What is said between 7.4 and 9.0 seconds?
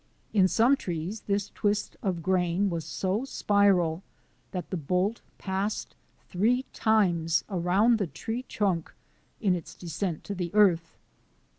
around the tree trunk